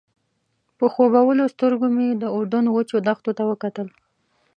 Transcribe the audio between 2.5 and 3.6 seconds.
وچو دښتو ته